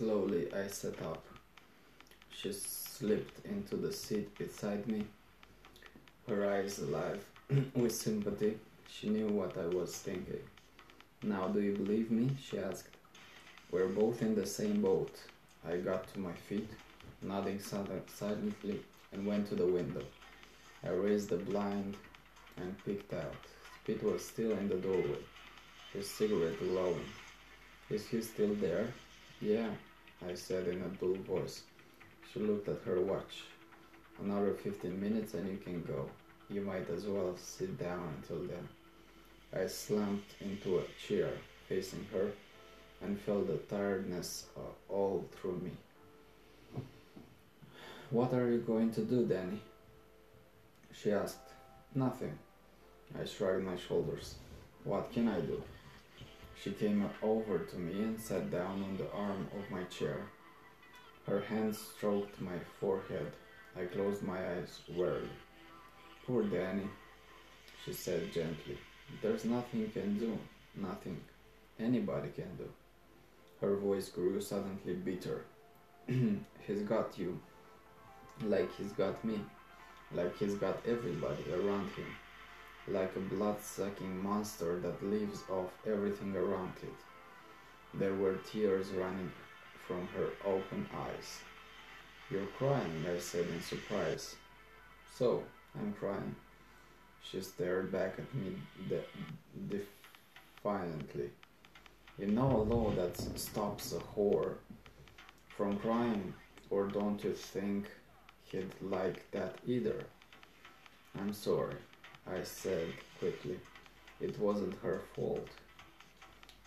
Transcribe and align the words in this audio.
Slowly 0.00 0.50
I 0.54 0.66
sat 0.68 1.02
up. 1.02 1.22
She 2.30 2.54
slipped 2.54 3.44
into 3.44 3.76
the 3.76 3.92
seat 3.92 4.34
beside 4.38 4.86
me, 4.86 5.04
her 6.26 6.50
eyes 6.50 6.78
alive 6.78 7.22
with 7.74 7.94
sympathy. 7.94 8.56
She 8.88 9.10
knew 9.10 9.28
what 9.28 9.58
I 9.58 9.66
was 9.66 9.94
thinking. 9.94 10.40
Now, 11.22 11.48
do 11.48 11.60
you 11.60 11.74
believe 11.76 12.10
me? 12.10 12.30
she 12.42 12.58
asked. 12.58 12.96
We're 13.70 13.88
both 13.88 14.22
in 14.22 14.34
the 14.34 14.46
same 14.46 14.80
boat. 14.80 15.14
I 15.68 15.76
got 15.76 16.10
to 16.14 16.18
my 16.18 16.32
feet, 16.32 16.70
nodding 17.20 17.60
silently, 17.60 18.80
and 19.12 19.26
went 19.26 19.50
to 19.50 19.54
the 19.54 19.66
window. 19.66 20.04
I 20.82 20.92
raised 20.92 21.28
the 21.28 21.36
blind 21.36 21.98
and 22.56 22.74
peeked 22.86 23.12
out. 23.12 23.42
Pete 23.86 24.02
was 24.02 24.24
still 24.24 24.52
in 24.52 24.66
the 24.66 24.76
doorway, 24.76 25.22
his 25.92 26.08
cigarette 26.08 26.58
glowing. 26.58 27.10
Is 27.90 28.06
he 28.06 28.22
still 28.22 28.54
there? 28.54 28.88
Yeah, 29.42 29.70
I 30.28 30.34
said 30.34 30.68
in 30.68 30.82
a 30.82 30.88
dull 31.00 31.16
voice. 31.26 31.62
She 32.32 32.40
looked 32.40 32.68
at 32.68 32.82
her 32.84 33.00
watch. 33.00 33.44
Another 34.22 34.52
15 34.52 35.00
minutes 35.00 35.34
and 35.34 35.48
you 35.48 35.56
can 35.56 35.82
go. 35.82 36.08
You 36.48 36.60
might 36.60 36.90
as 36.90 37.06
well 37.06 37.36
sit 37.36 37.78
down 37.78 38.14
until 38.18 38.46
then. 38.46 38.68
I 39.52 39.66
slumped 39.66 40.34
into 40.40 40.78
a 40.78 40.82
chair 41.06 41.32
facing 41.68 42.06
her 42.12 42.30
and 43.02 43.18
felt 43.20 43.46
the 43.46 43.56
tiredness 43.74 44.46
uh, 44.56 44.92
all 44.92 45.24
through 45.32 45.58
me. 45.58 45.70
What 48.10 48.34
are 48.34 48.50
you 48.50 48.58
going 48.58 48.92
to 48.92 49.00
do, 49.02 49.24
Danny? 49.24 49.60
She 50.92 51.12
asked. 51.12 51.38
Nothing. 51.94 52.38
I 53.18 53.24
shrugged 53.24 53.64
my 53.64 53.76
shoulders. 53.76 54.34
What 54.84 55.12
can 55.12 55.28
I 55.28 55.40
do? 55.40 55.62
She 56.62 56.72
came 56.72 57.08
over 57.22 57.58
to 57.58 57.76
me 57.76 58.02
and 58.02 58.20
sat 58.20 58.50
down 58.50 58.82
on 58.82 58.98
the 58.98 59.10
arm 59.12 59.48
of 59.56 59.70
my 59.70 59.82
chair. 59.84 60.26
Her 61.26 61.40
hand 61.40 61.74
stroked 61.74 62.38
my 62.40 62.58
forehead. 62.78 63.32
I 63.74 63.84
closed 63.86 64.22
my 64.22 64.38
eyes 64.38 64.80
wearily. 64.94 65.30
Poor 66.26 66.42
Danny, 66.42 66.88
she 67.84 67.94
said 67.94 68.30
gently. 68.32 68.76
There's 69.22 69.46
nothing 69.46 69.80
you 69.80 69.88
can 69.88 70.18
do. 70.18 70.38
Nothing 70.74 71.20
anybody 71.78 72.28
can 72.28 72.54
do. 72.58 72.68
Her 73.62 73.76
voice 73.76 74.10
grew 74.10 74.38
suddenly 74.40 74.94
bitter. 74.94 75.44
he's 76.06 76.82
got 76.86 77.18
you. 77.18 77.40
Like 78.44 78.70
he's 78.76 78.92
got 78.92 79.24
me. 79.24 79.40
Like 80.12 80.36
he's 80.36 80.56
got 80.56 80.78
everybody 80.86 81.44
around 81.52 81.88
him. 81.92 82.06
Like 82.90 83.14
a 83.14 83.20
blood 83.20 83.60
sucking 83.62 84.22
monster 84.22 84.80
that 84.80 85.02
lives 85.04 85.44
off 85.48 85.70
everything 85.86 86.34
around 86.34 86.72
it. 86.82 86.98
There 87.94 88.14
were 88.14 88.38
tears 88.50 88.88
running 88.88 89.30
from 89.86 90.08
her 90.08 90.28
open 90.44 90.88
eyes. 90.94 91.38
You're 92.30 92.46
crying, 92.58 93.04
I 93.08 93.18
said 93.18 93.46
in 93.48 93.60
surprise. 93.62 94.36
So, 95.16 95.44
I'm 95.78 95.92
crying. 95.92 96.34
She 97.22 97.40
stared 97.40 97.92
back 97.92 98.14
at 98.18 98.34
me 98.34 98.56
de- 98.88 99.78
defiantly. 100.62 101.30
You 102.18 102.26
know 102.26 102.56
a 102.56 102.64
law 102.74 102.90
that 102.92 103.16
stops 103.38 103.92
a 103.92 103.98
whore 103.98 104.54
from 105.48 105.78
crying, 105.78 106.34
or 106.70 106.86
don't 106.86 107.22
you 107.22 107.32
think 107.34 107.86
he'd 108.44 108.74
like 108.80 109.30
that 109.30 109.56
either? 109.66 110.04
I'm 111.18 111.32
sorry, 111.32 111.76
I 112.26 112.42
said 112.42 112.88
quickly. 113.18 113.58
It 114.20 114.38
wasn't 114.38 114.78
her 114.82 115.02
fault. 115.14 115.48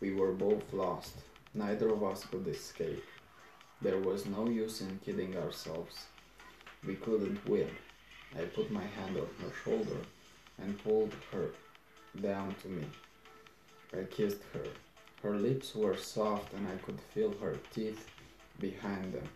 We 0.00 0.14
were 0.14 0.32
both 0.32 0.72
lost. 0.72 1.14
Neither 1.54 1.88
of 1.90 2.02
us 2.02 2.24
could 2.24 2.46
escape. 2.48 3.04
There 3.80 3.98
was 3.98 4.26
no 4.26 4.48
use 4.48 4.80
in 4.80 5.00
kidding 5.04 5.36
ourselves. 5.36 6.06
We 6.86 6.94
couldn't 6.94 7.46
win. 7.48 7.70
I 8.36 8.44
put 8.44 8.70
my 8.70 8.84
hand 8.84 9.16
on 9.16 9.28
her 9.40 9.52
shoulder 9.64 10.00
and 10.58 10.82
pulled 10.82 11.14
her 11.32 11.50
down 12.20 12.54
to 12.62 12.68
me. 12.68 12.86
I 13.92 14.04
kissed 14.04 14.42
her. 14.54 14.64
Her 15.22 15.36
lips 15.36 15.74
were 15.74 15.96
soft 15.96 16.52
and 16.54 16.66
I 16.66 16.76
could 16.76 17.00
feel 17.12 17.32
her 17.40 17.56
teeth 17.72 18.08
behind 18.58 19.12
them. 19.12 19.28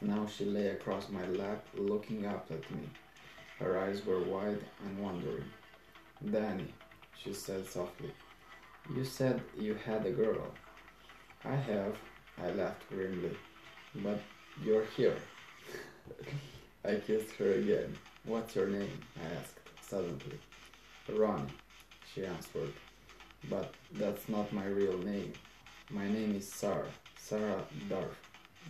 Now 0.00 0.26
she 0.26 0.44
lay 0.44 0.68
across 0.68 1.08
my 1.08 1.26
lap, 1.26 1.64
looking 1.74 2.26
up 2.26 2.50
at 2.50 2.70
me. 2.70 2.88
Her 3.58 3.78
eyes 3.78 4.04
were 4.04 4.22
wide 4.22 4.60
and 4.84 4.98
wondering. 5.02 5.44
Danny, 6.30 6.72
she 7.22 7.32
said 7.32 7.66
softly, 7.66 8.12
you 8.94 9.04
said 9.04 9.40
you 9.58 9.74
had 9.74 10.04
a 10.06 10.10
girl. 10.10 10.52
I 11.44 11.54
have, 11.54 11.96
I 12.42 12.50
laughed 12.50 12.88
grimly. 12.88 13.36
But 13.94 14.20
you're 14.62 14.84
here. 14.96 15.16
I 16.84 16.96
kissed 16.96 17.32
her 17.36 17.52
again. 17.52 17.96
What's 18.24 18.54
your 18.54 18.68
name? 18.68 19.00
I 19.16 19.34
asked 19.36 19.58
suddenly. 19.80 20.38
Ronnie, 21.08 21.52
she 22.12 22.24
answered. 22.26 22.72
But 23.48 23.72
that's 23.92 24.28
not 24.28 24.52
my 24.52 24.66
real 24.66 24.98
name. 24.98 25.32
My 25.90 26.06
name 26.08 26.34
is 26.34 26.52
Sarah, 26.52 26.92
Sarah 27.16 27.64
Darf, 27.88 28.16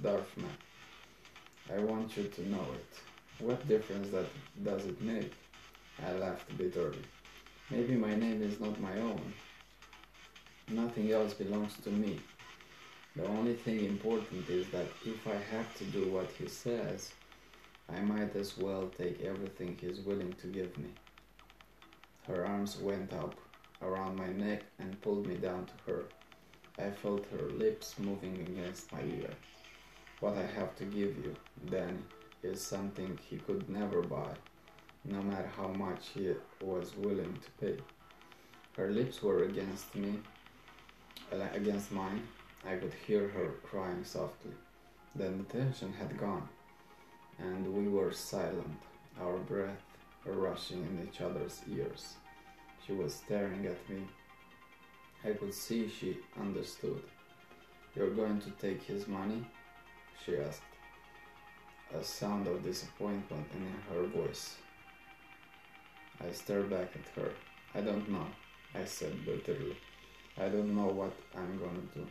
Darfman. 0.03 0.57
I 1.75 1.79
want 1.79 2.17
you 2.17 2.25
to 2.25 2.49
know 2.49 2.67
it. 2.75 3.16
What 3.39 3.69
difference 3.69 4.09
that 4.11 4.27
does 4.65 4.87
it 4.87 5.01
make? 5.03 5.33
I 6.03 6.13
laughed 6.13 6.57
bitterly. 6.57 7.05
Maybe 7.71 7.95
my 7.95 8.15
name 8.15 8.43
is 8.43 8.59
not 8.61 8.81
my 8.81 8.99
own. 8.99 9.33
Nothing 10.69 11.13
else 11.13 11.35
belongs 11.35 11.75
to 11.85 11.91
me. 11.91 12.21
The 13.15 13.27
only 13.27 13.55
thing 13.55 13.85
important 13.85 14.49
is 14.49 14.69
that 14.69 14.87
if 15.05 15.27
I 15.27 15.37
have 15.55 15.75
to 15.79 15.85
do 15.85 16.09
what 16.09 16.31
he 16.39 16.49
says, 16.49 17.13
I 17.89 18.01
might 18.01 18.35
as 18.35 18.57
well 18.59 18.91
take 18.99 19.23
everything 19.23 19.77
he's 19.81 20.01
willing 20.01 20.33
to 20.35 20.47
give 20.47 20.77
me. 20.79 20.89
Her 22.27 22.45
arms 22.47 22.79
went 22.79 23.13
up 23.13 23.35
around 23.83 24.17
my 24.17 24.29
neck 24.29 24.65
and 24.79 25.01
pulled 25.03 25.27
me 25.27 25.37
down 25.37 25.67
to 25.67 25.93
her. 25.93 26.05
I 26.79 26.91
felt 26.91 27.27
her 27.27 27.49
lips 27.51 27.99
moving 27.99 28.41
against 28.41 28.93
my 28.93 29.03
ear. 29.03 29.31
What 30.21 30.37
I 30.37 30.47
have 30.47 30.75
to 30.77 30.85
give 30.85 31.17
you, 31.25 31.37
then, 31.65 32.03
is 32.47 32.61
something 32.61 33.19
he 33.29 33.37
could 33.39 33.69
never 33.69 34.03
buy, 34.03 34.33
no 35.05 35.21
matter 35.23 35.51
how 35.57 35.69
much 35.69 36.09
he 36.15 36.33
was 36.61 36.97
willing 36.97 37.39
to 37.45 37.51
pay. 37.61 37.77
Her 38.77 38.91
lips 38.91 39.23
were 39.23 39.45
against 39.45 39.95
me, 39.95 40.19
uh, 41.33 41.49
against 41.53 41.93
mine. 41.93 42.23
I 42.67 42.77
could 42.77 42.93
hear 43.07 43.29
her 43.29 43.55
crying 43.63 44.05
softly. 44.05 44.53
Then 45.15 45.39
the 45.39 45.59
tension 45.59 45.93
had 45.93 46.19
gone, 46.19 46.49
and 47.39 47.73
we 47.73 47.89
were 47.89 48.13
silent, 48.13 48.81
our 49.21 49.39
breath 49.39 49.83
rushing 50.25 50.83
in 50.83 51.09
each 51.09 51.21
other's 51.21 51.61
ears. 51.71 52.15
She 52.87 52.93
was 52.93 53.15
staring 53.15 53.67
at 53.67 53.89
me. 53.89 54.03
I 55.25 55.31
could 55.31 55.55
see 55.55 55.89
she 55.89 56.19
understood. 56.39 57.03
You're 57.95 58.11
going 58.11 58.41
to 58.41 58.51
take 58.51 58.83
his 58.83 59.07
money? 59.09 59.45
she 60.25 60.37
asked, 60.37 60.63
a 61.95 62.03
sound 62.03 62.47
of 62.47 62.63
disappointment 62.65 63.47
in 63.55 63.95
her 63.95 64.07
voice. 64.07 64.57
I 66.21 66.33
stared 66.33 66.71
back 66.71 66.91
at 66.95 67.23
her. 67.23 67.31
I 67.75 67.81
don't 67.81 68.09
know, 68.11 68.27
I 68.75 68.85
said 68.85 69.25
bitterly. 69.25 69.77
I 70.39 70.49
don't 70.49 70.75
know 70.75 70.87
what 70.87 71.13
I'm 71.35 71.59
gonna 71.59 71.87
do. 71.95 72.07